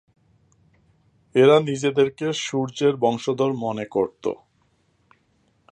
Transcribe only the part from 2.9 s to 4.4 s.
বংশধর মনে করত।